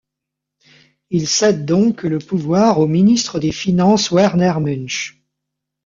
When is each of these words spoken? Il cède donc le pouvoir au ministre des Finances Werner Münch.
Il 1.11 1.27
cède 1.27 1.63
donc 1.63 2.01
le 2.01 2.17
pouvoir 2.17 2.79
au 2.79 2.87
ministre 2.87 3.39
des 3.39 3.51
Finances 3.51 4.09
Werner 4.09 4.55
Münch. 4.59 5.21